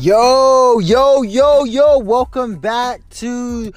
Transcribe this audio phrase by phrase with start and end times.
[0.00, 3.70] Yo, yo, yo, yo, welcome back to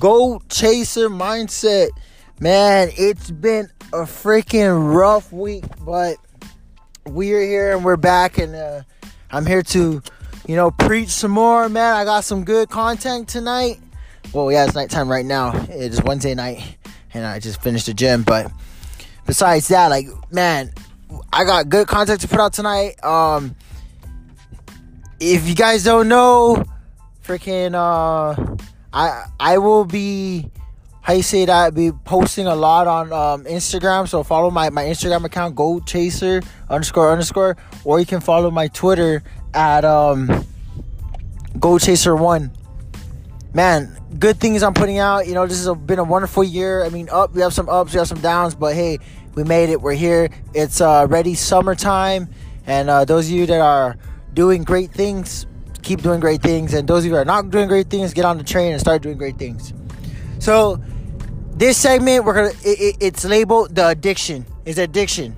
[0.00, 1.90] Goal Chaser Mindset.
[2.40, 6.16] Man, it's been a freaking rough week, but
[7.04, 8.84] we're here and we're back, and uh,
[9.30, 10.00] I'm here to,
[10.46, 11.68] you know, preach some more.
[11.68, 13.78] Man, I got some good content tonight.
[14.32, 15.54] Well, yeah, it's nighttime right now.
[15.64, 16.78] It is Wednesday night,
[17.12, 18.50] and I just finished the gym, but
[19.26, 20.72] besides that, like, man,
[21.34, 23.04] I got good content to put out tonight.
[23.04, 23.54] Um,
[25.20, 26.64] if you guys don't know,
[27.22, 28.56] freaking uh,
[28.92, 30.50] I I will be
[31.00, 34.08] how you say that be posting a lot on um, Instagram.
[34.08, 38.68] So follow my my Instagram account, Gold Chaser underscore underscore, or you can follow my
[38.68, 39.22] Twitter
[39.54, 40.46] at um,
[41.58, 42.50] Gold Chaser One.
[43.54, 45.26] Man, good things I'm putting out.
[45.26, 46.84] You know, this has been a wonderful year.
[46.84, 48.98] I mean, up we have some ups, we have some downs, but hey,
[49.34, 49.80] we made it.
[49.80, 50.28] We're here.
[50.52, 52.28] It's uh, ready summertime,
[52.66, 53.96] and uh, those of you that are
[54.36, 55.46] doing great things,
[55.82, 56.74] keep doing great things.
[56.74, 58.80] And those of you who are not doing great things, get on the train and
[58.80, 59.72] start doing great things.
[60.38, 60.78] So,
[61.54, 64.46] this segment, we're gonna it, it, it's labeled the addiction.
[64.66, 65.36] Is addiction.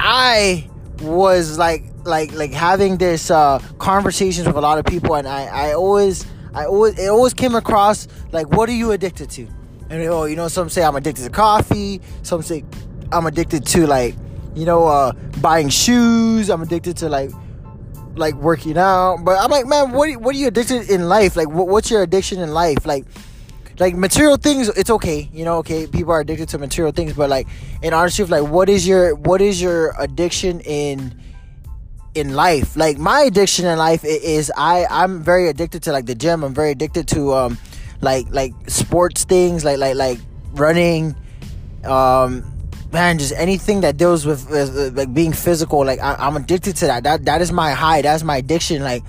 [0.00, 0.68] I
[1.00, 5.44] was like like like having this uh, conversations with a lot of people, and I
[5.44, 9.46] I always I always it always came across like what are you addicted to?
[9.88, 12.00] And oh, you know, some say I'm addicted to coffee.
[12.22, 12.64] Some say
[13.12, 14.16] I'm addicted to like
[14.56, 16.50] you know uh, buying shoes.
[16.50, 17.30] I'm addicted to like
[18.16, 19.18] like working out.
[19.24, 21.36] But I'm like, man, what what are you addicted in life?
[21.36, 22.84] Like, what, what's your addiction in life?
[22.86, 23.04] Like,
[23.78, 25.58] like material things, it's okay, you know.
[25.58, 27.48] Okay, people are addicted to material things, but like
[27.82, 31.18] in honestly, like, what is your what is your addiction in
[32.14, 32.76] in life?
[32.76, 36.44] Like my addiction in life is I I'm very addicted to like the gym.
[36.44, 37.58] I'm very addicted to um
[38.00, 40.18] like like sports things, like like like
[40.52, 41.16] running,
[41.84, 42.51] um
[42.92, 46.86] man, just anything that deals with, with like being physical, like I, am addicted to
[46.86, 47.04] that.
[47.04, 48.02] That that is my high.
[48.02, 48.82] That's my addiction.
[48.82, 49.02] Like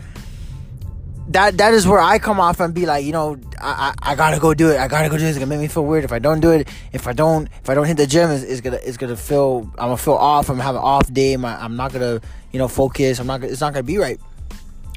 [1.30, 4.16] that that is where I come off and be like, you know, I, I, I
[4.16, 4.80] gotta go do it.
[4.80, 5.30] I gotta go do it.
[5.30, 6.68] It's gonna make me feel weird if I don't do it.
[6.92, 9.70] If I don't if I don't hit the gym, it's, it's gonna it's gonna feel
[9.78, 10.50] I'm gonna feel off.
[10.50, 11.36] I'm gonna have an off day.
[11.38, 13.20] My, I'm not gonna you know focus.
[13.20, 13.44] I'm not.
[13.44, 14.20] It's not gonna be right.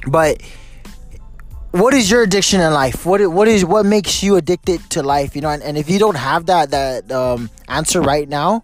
[0.07, 0.41] But
[1.71, 3.05] what is your addiction in life?
[3.05, 5.35] What what is what makes you addicted to life?
[5.35, 8.63] You know, and, and if you don't have that that um, answer right now,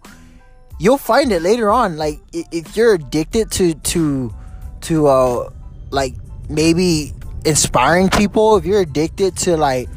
[0.78, 1.96] you'll find it later on.
[1.96, 4.34] Like if you're addicted to to
[4.82, 5.50] to uh
[5.90, 6.14] like
[6.48, 7.12] maybe
[7.44, 9.88] inspiring people, if you're addicted to like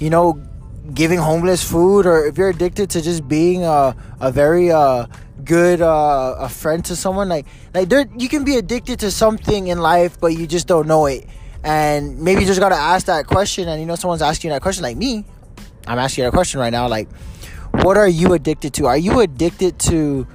[0.00, 0.40] you know
[0.94, 5.06] giving homeless food, or if you're addicted to just being a a very uh
[5.44, 9.68] good uh, a friend to someone like like there you can be addicted to something
[9.68, 11.26] in life but you just don't know it
[11.64, 14.62] and maybe you just gotta ask that question and you know someone's asking you that
[14.62, 15.24] question like me.
[15.86, 17.08] I'm asking that question right now like
[17.82, 18.86] what are you addicted to?
[18.86, 20.26] Are you addicted to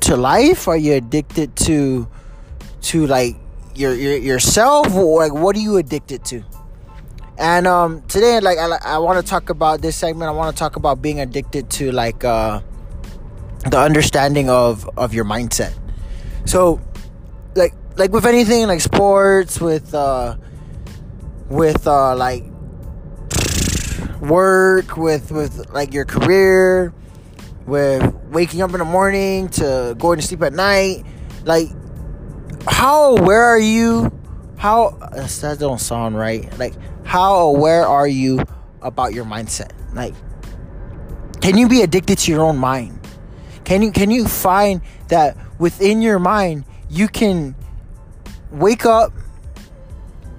[0.00, 0.68] to life?
[0.68, 2.08] Are you addicted to
[2.82, 3.36] to like
[3.74, 4.94] your, your yourself?
[4.94, 6.44] Or like what are you addicted to?
[7.36, 10.28] And um today like i, I want to talk about this segment.
[10.28, 12.60] I want to talk about being addicted to like uh
[13.70, 15.74] the understanding of of your mindset.
[16.46, 16.80] So
[17.98, 20.36] like with anything like sports with uh
[21.48, 22.44] with uh like
[24.20, 26.92] work with with like your career
[27.66, 31.04] with waking up in the morning to going to sleep at night
[31.44, 31.68] like
[32.66, 34.10] how aware are you
[34.56, 36.74] how that don't sound right like
[37.08, 38.42] how aware are you
[38.82, 39.72] about your mindset?
[39.94, 40.14] Like
[41.40, 43.00] can you be addicted to your own mind?
[43.64, 47.54] Can you can you find that within your mind you can
[48.50, 49.12] wake up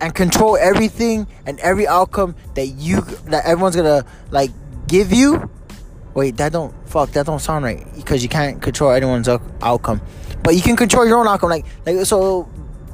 [0.02, 4.52] and control everything and every outcome that you that everyone's gonna like
[4.88, 5.50] give you.
[6.14, 10.02] Wait that don't fuck that don't sound right because you can't control anyone's outcome.
[10.44, 12.50] But you can control your own outcome like like so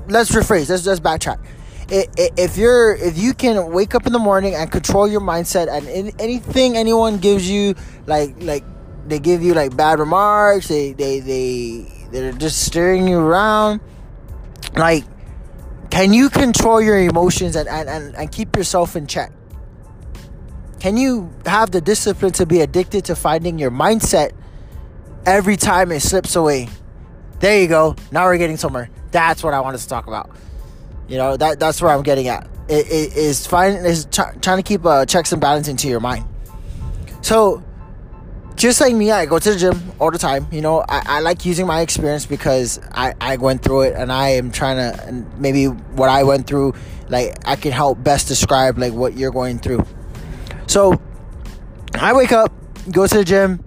[0.08, 1.40] let's rephrase let's just backtrack.
[1.88, 6.14] If you're if you can wake up in the morning and control your mindset and
[6.20, 7.76] anything anyone gives you
[8.08, 8.64] like like
[9.08, 13.79] they give you like bad remarks they they they they're just steering you around
[14.75, 15.03] like
[15.90, 19.31] can you control your emotions and, and, and, and keep yourself in check?
[20.79, 24.31] Can you have the discipline to be addicted to finding your mindset
[25.25, 26.67] every time it slips away?
[27.40, 27.96] There you go.
[28.11, 28.90] Now we're getting somewhere.
[29.11, 30.35] That's what i wanted to talk about.
[31.08, 32.46] You know that that's where i'm getting at.
[32.67, 36.25] It, it is finding is trying to keep uh, checks and balance into your mind.
[37.22, 37.63] So
[38.55, 40.47] just like me, I go to the gym all the time.
[40.52, 44.11] You know, I, I like using my experience because I, I went through it and
[44.11, 46.73] I am trying to, and maybe what I went through,
[47.09, 49.85] like, I can help best describe, like, what you're going through.
[50.67, 50.99] So,
[51.93, 52.52] I wake up,
[52.91, 53.63] go to the gym,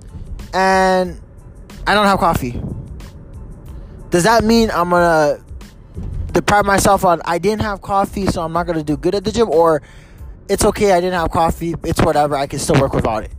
[0.53, 1.21] and
[1.87, 2.61] I don't have coffee.
[4.11, 5.43] Does that mean I'm gonna,
[6.33, 9.33] deprive myself on I didn't have coffee, so I'm not gonna do good at the
[9.33, 9.83] gym, or
[10.49, 13.38] it's okay, I didn't have coffee, it's whatever, I can still work without it.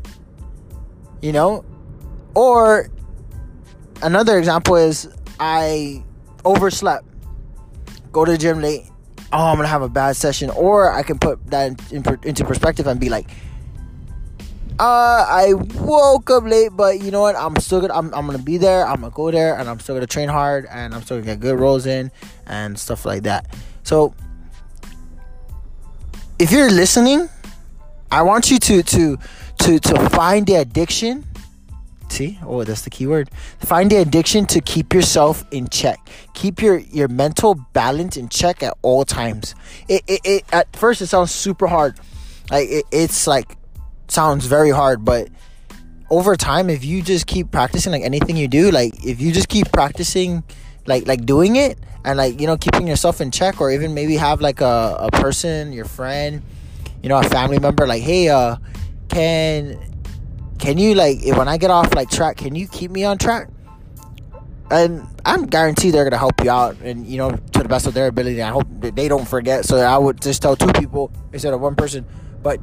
[1.21, 1.65] You know?
[2.35, 2.89] Or
[4.01, 6.03] another example is I
[6.45, 7.05] overslept,
[8.11, 8.89] go to the gym late,
[9.33, 12.45] oh, I'm gonna have a bad session, or I can put that in, in, into
[12.45, 13.29] perspective and be like,
[14.79, 17.35] uh, I woke up late, but you know what?
[17.35, 18.87] I'm still gonna I'm, I'm gonna be there.
[18.87, 21.41] I'm gonna go there, and I'm still gonna train hard, and I'm still gonna get
[21.41, 22.11] good rolls in
[22.45, 23.53] and stuff like that.
[23.83, 24.13] So,
[26.39, 27.27] if you're listening,
[28.09, 29.17] I want you to to
[29.59, 31.25] to to find the addiction.
[32.09, 33.29] See, oh, that's the key word.
[33.59, 35.99] Find the addiction to keep yourself in check.
[36.33, 39.53] Keep your your mental balance in check at all times.
[39.87, 41.99] It it, it at first it sounds super hard,
[42.49, 43.55] like it, it's like
[44.07, 45.29] sounds very hard, but
[46.09, 49.49] over time, if you just keep practicing like anything you do, like if you just
[49.49, 50.43] keep practicing,
[50.87, 54.15] like like doing it and like you know keeping yourself in check, or even maybe
[54.17, 56.41] have like a, a person, your friend,
[57.03, 58.55] you know, a family member, like hey, uh,
[59.09, 59.79] can
[60.59, 63.49] can you like when I get off like track, can you keep me on track?
[64.71, 67.93] And I'm guaranteed they're gonna help you out, and you know to the best of
[67.93, 68.41] their ability.
[68.41, 69.65] I hope that they don't forget.
[69.65, 72.05] So I would just tell two people instead of one person,
[72.43, 72.59] but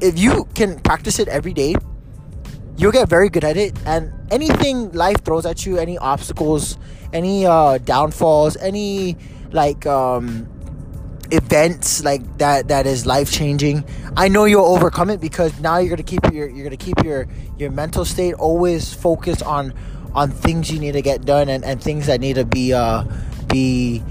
[0.00, 1.74] if you can practice it every day,
[2.76, 3.76] you'll get very good at it.
[3.86, 6.78] And anything life throws at you, any obstacles,
[7.12, 9.16] any uh, downfalls, any
[9.52, 10.48] like um,
[11.30, 13.84] events like that that is life changing,
[14.16, 17.26] I know you'll overcome it because now you're gonna keep your you're gonna keep your
[17.58, 19.74] your mental state always focused on
[20.14, 23.04] on things you need to get done and, and things that need to be uh
[23.48, 24.02] be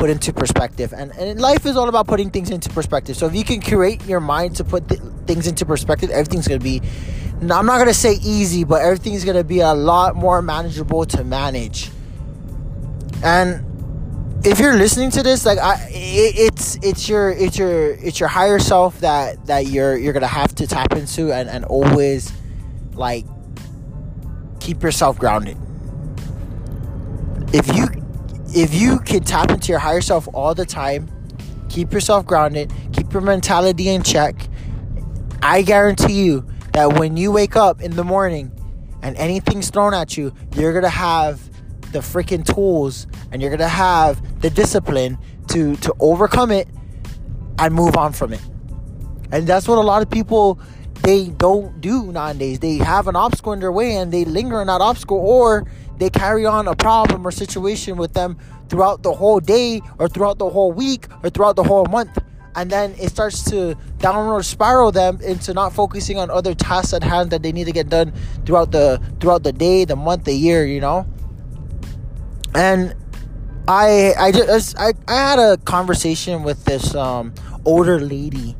[0.00, 0.94] put into perspective.
[0.96, 3.16] And, and life is all about putting things into perspective.
[3.16, 6.64] So if you can create your mind to put th- things into perspective, everything's to
[6.64, 6.80] be,
[7.42, 11.90] I'm not to say easy, but everything's to be a lot more manageable to manage.
[13.22, 13.62] And
[14.42, 18.28] if you're listening to this, like I, it, it's it's your it's your it's your
[18.28, 22.32] higher self that that you're you're gonna have to tap into and and always
[22.94, 23.26] like
[24.60, 25.58] keep yourself grounded.
[27.52, 27.88] If you
[28.54, 31.08] if you can tap into your higher self all the time,
[31.68, 34.48] keep yourself grounded, keep your mentality in check,
[35.42, 38.52] I guarantee you that when you wake up in the morning
[39.02, 41.49] and anything's thrown at you, you're gonna have
[41.92, 46.68] the freaking tools and you're gonna have the discipline to to overcome it
[47.58, 48.40] and move on from it.
[49.32, 50.60] And that's what a lot of people
[51.02, 52.58] they don't do nowadays.
[52.58, 55.66] They have an obstacle in their way and they linger in that obstacle or
[55.98, 58.38] they carry on a problem or situation with them
[58.68, 62.18] throughout the whole day or throughout the whole week or throughout the whole month
[62.56, 67.02] and then it starts to downward spiral them into not focusing on other tasks at
[67.02, 68.12] hand that they need to get done
[68.44, 71.06] throughout the throughout the day the month the year you know
[72.54, 72.94] and
[73.68, 78.56] i i just i, I had a conversation with this um older lady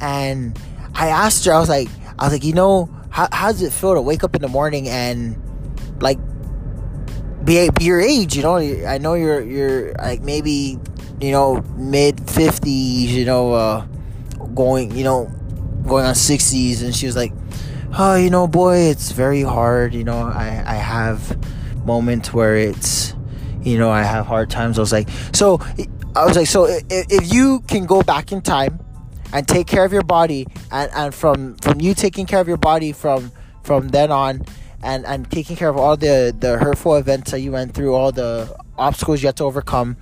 [0.00, 0.58] and
[0.94, 1.88] i asked her i was like
[2.18, 4.48] i was like you know how, how does it feel to wake up in the
[4.48, 5.36] morning and
[6.00, 6.18] like
[7.44, 8.56] be, be your age, you know.
[8.56, 10.78] I know you're you're like maybe
[11.20, 13.86] you know mid fifties, you know, uh,
[14.54, 15.26] going you know
[15.86, 17.32] going on sixties, and she was like,
[17.98, 19.94] "Oh, you know, boy, it's very hard.
[19.94, 21.38] You know, I I have
[21.84, 23.14] moments where it's
[23.62, 25.60] you know I have hard times." I was like, so
[26.16, 28.80] I was like, so if, you can go back in time
[29.32, 32.56] and take care of your body, and and from from you taking care of your
[32.56, 34.44] body from from then on
[34.82, 38.12] and and taking care of all the the hurtful events that you went through, all
[38.12, 39.96] the obstacles you had to overcome.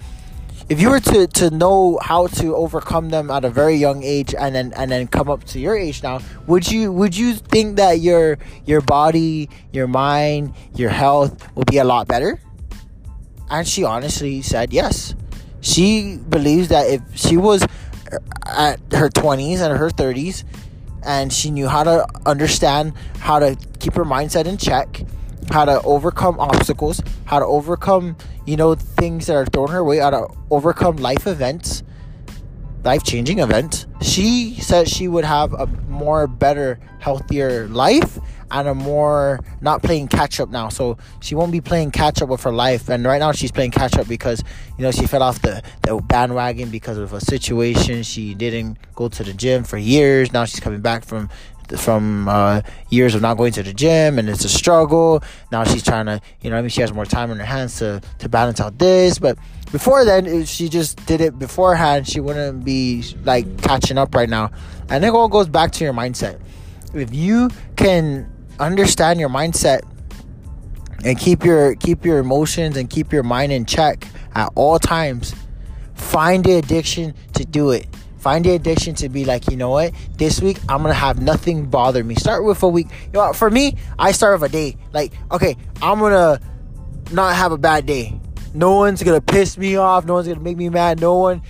[0.69, 4.35] If you were to, to know how to overcome them at a very young age
[4.35, 7.77] and then and then come up to your age now, would you would you think
[7.77, 12.41] that your your body, your mind, your health will be a lot better?
[13.51, 15.15] And she honestly said yes.
[15.61, 17.63] She believes that if she was
[18.47, 20.45] at her 20s and her 30s
[21.05, 25.03] and she knew how to understand how to keep her mindset in check,
[25.51, 29.99] how to overcome obstacles, how to overcome, you know, things that are thrown her way,
[29.99, 31.83] how to overcome life events,
[32.85, 33.87] life changing events.
[34.03, 38.19] She said she would have a more better, healthier life
[38.51, 40.69] and more not playing catch up now.
[40.69, 42.89] So she won't be playing catch up with her life.
[42.89, 44.43] And right now she's playing catch up because
[44.77, 48.03] you know she fell off the, the bandwagon because of a situation.
[48.03, 50.33] She didn't go to the gym for years.
[50.33, 51.29] Now she's coming back from
[51.77, 55.23] from uh, years of not going to the gym and it's a struggle.
[55.53, 57.79] Now she's trying to, you know, I mean, she has more time on her hands
[57.79, 59.19] to, to balance out this.
[59.19, 59.37] But
[59.71, 64.51] before then, she just did it beforehand, she wouldn't be like catching up right now.
[64.89, 66.41] And it all goes back to your mindset.
[66.95, 69.81] If you can understand your mindset
[71.05, 75.35] and keep your keep your emotions and keep your mind in check at all times
[75.99, 77.87] find the addiction to do it.
[78.19, 79.95] Find the addiction to be like, you know what?
[80.17, 82.15] This week I'm gonna have nothing bother me.
[82.15, 82.89] Start with a week.
[83.07, 84.77] You know, for me, I start with a day.
[84.93, 86.41] Like, okay, I'm gonna
[87.13, 88.19] not have a bad day.
[88.55, 90.05] No one's gonna piss me off.
[90.05, 91.01] No one's gonna make me mad.
[91.01, 91.43] No one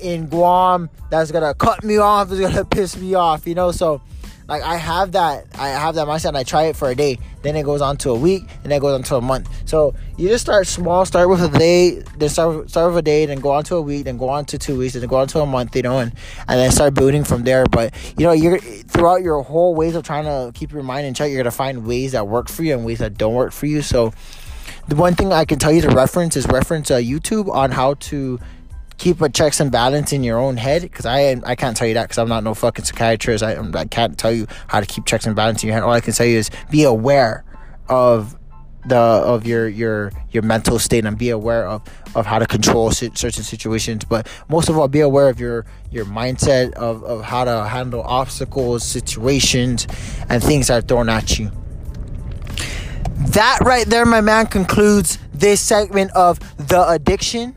[0.00, 3.46] in Guam that's gonna cut me off is gonna piss me off.
[3.46, 4.00] You know, so
[4.48, 7.18] like I have that I have that mindset and I try it for a day.
[7.42, 9.48] Then it goes on to a week and then it goes on to a month.
[9.68, 13.26] So you just start small, start with a day, then start start with a day,
[13.26, 15.28] then go on to a week, then go on to two weeks, then go on
[15.28, 16.12] to a month, you know, and,
[16.48, 17.66] and then start building from there.
[17.66, 21.14] But you know, you're throughout your whole ways of trying to keep your mind in
[21.14, 23.66] check, you're gonna find ways that work for you and ways that don't work for
[23.66, 23.82] you.
[23.82, 24.12] So
[24.88, 27.94] the one thing I can tell you to reference is reference uh, YouTube on how
[27.94, 28.40] to
[29.02, 31.94] keep a checks and balance in your own head because I I can't tell you
[31.94, 33.42] that because I'm not no fucking psychiatrist.
[33.42, 35.82] I I can't tell you how to keep checks and balance in your head.
[35.82, 37.44] All I can tell you is be aware
[37.88, 38.38] of
[38.86, 41.82] the of your your your mental state and be aware of
[42.14, 46.04] of how to control certain situations but most of all be aware of your your
[46.04, 49.86] mindset of of how to handle obstacles situations
[50.28, 51.48] and things that are thrown at you
[53.18, 57.54] that right there my man concludes this segment of the addiction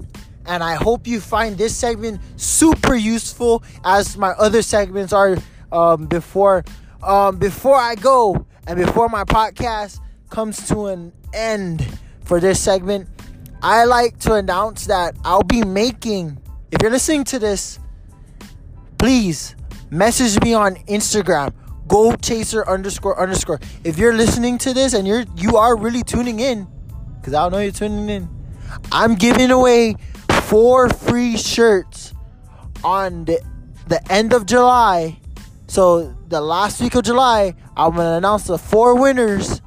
[0.48, 5.38] and I hope you find this segment super useful as my other segments are
[5.72, 6.64] um, before
[7.04, 10.00] um, before I go and before my podcast
[10.30, 11.86] comes to an end
[12.24, 13.10] for this segment.
[13.62, 17.80] I like to announce that I'll be making if you're listening to this,
[18.98, 19.56] please
[19.90, 21.54] message me on Instagram
[21.88, 26.40] go chaser underscore underscore if you're listening to this and you're you are really tuning
[26.40, 26.68] in
[27.20, 28.28] because i don't know you're tuning in
[28.92, 29.96] i'm giving away
[30.46, 32.14] four free shirts
[32.84, 33.42] on the,
[33.88, 35.20] the end of July.
[35.68, 39.62] So the last week of July, I'm gonna announce the four winners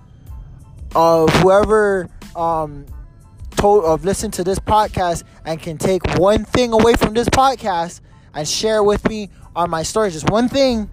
[0.94, 2.86] of whoever um
[3.56, 8.00] told of listen to this podcast and can take one thing away from this podcast
[8.32, 10.10] and share with me on my story.
[10.10, 10.88] Just one thing.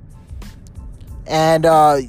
[1.27, 2.01] And uh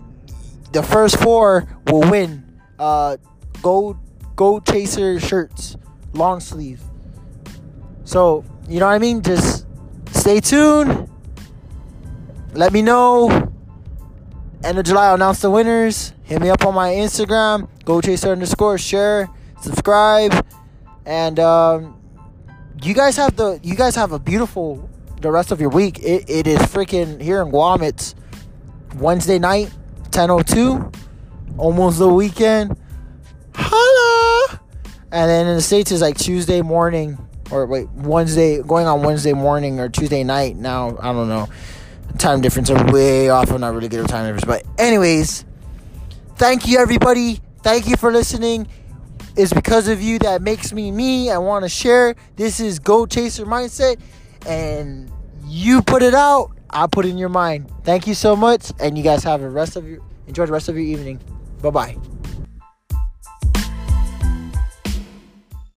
[0.72, 3.18] the first four will win uh
[3.60, 3.98] gold
[4.34, 5.76] gold chaser shirts
[6.14, 6.80] long sleeve
[8.06, 9.20] so, you know what I mean?
[9.20, 9.66] Just
[10.12, 11.10] stay tuned.
[12.54, 13.52] Let me know.
[14.64, 16.14] End of July, I'll announce the winners.
[16.22, 19.28] Hit me up on my Instagram, go chaser underscore, share,
[19.60, 20.32] subscribe.
[21.04, 22.00] And um,
[22.82, 24.88] you guys have the you guys have a beautiful
[25.20, 25.98] the rest of your week.
[25.98, 28.14] It, it is freaking here in Guam, it's
[28.96, 29.72] Wednesday night,
[30.10, 30.94] 10.02.
[31.58, 32.76] Almost the weekend.
[33.54, 34.60] Holla!
[35.10, 37.18] And then in the States is like Tuesday morning,
[37.50, 40.56] or wait, Wednesday, going on Wednesday morning or Tuesday night.
[40.56, 41.48] Now, I don't know.
[42.18, 43.50] Time difference are way off.
[43.50, 44.44] I'm not really good at time difference.
[44.44, 45.44] But, anyways,
[46.36, 47.40] thank you, everybody.
[47.62, 48.68] Thank you for listening.
[49.36, 51.30] It's because of you that makes me me.
[51.30, 52.14] I want to share.
[52.36, 54.00] This is Go Chaser Mindset.
[54.46, 55.10] And
[55.44, 57.70] you put it out, I put it in your mind.
[57.84, 58.72] Thank you so much.
[58.80, 61.20] And you guys have the rest of your, enjoy the rest of your evening.
[61.60, 61.96] Bye bye.